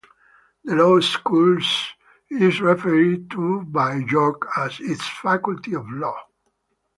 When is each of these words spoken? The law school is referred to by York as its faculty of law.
The 0.63 0.73
law 0.73 0.99
school 0.99 1.59
is 2.31 2.59
referred 2.59 3.29
to 3.29 3.61
by 3.65 3.97
York 4.09 4.47
as 4.57 4.79
its 4.79 5.07
faculty 5.07 5.75
of 5.75 5.87
law. 5.91 6.17